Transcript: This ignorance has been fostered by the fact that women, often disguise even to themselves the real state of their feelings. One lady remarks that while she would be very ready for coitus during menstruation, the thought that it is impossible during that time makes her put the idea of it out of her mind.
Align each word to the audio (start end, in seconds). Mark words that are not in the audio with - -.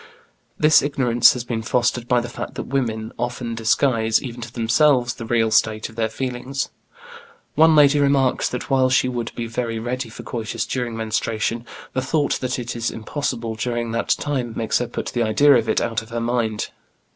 This 0.57 0.81
ignorance 0.81 1.33
has 1.33 1.43
been 1.43 1.61
fostered 1.61 2.07
by 2.07 2.21
the 2.21 2.27
fact 2.27 2.55
that 2.55 2.63
women, 2.63 3.11
often 3.19 3.53
disguise 3.53 4.19
even 4.19 4.41
to 4.41 4.51
themselves 4.51 5.13
the 5.13 5.27
real 5.27 5.51
state 5.51 5.89
of 5.89 5.95
their 5.95 6.09
feelings. 6.09 6.69
One 7.53 7.75
lady 7.75 7.99
remarks 7.99 8.49
that 8.49 8.67
while 8.71 8.89
she 8.89 9.07
would 9.07 9.31
be 9.35 9.45
very 9.45 9.77
ready 9.77 10.09
for 10.09 10.23
coitus 10.23 10.65
during 10.65 10.97
menstruation, 10.97 11.67
the 11.93 12.01
thought 12.01 12.39
that 12.39 12.57
it 12.57 12.75
is 12.75 12.89
impossible 12.89 13.53
during 13.53 13.91
that 13.91 14.09
time 14.09 14.53
makes 14.57 14.79
her 14.79 14.87
put 14.87 15.09
the 15.09 15.21
idea 15.21 15.53
of 15.53 15.69
it 15.69 15.79
out 15.79 16.01
of 16.01 16.09
her 16.09 16.19
mind. 16.19 16.69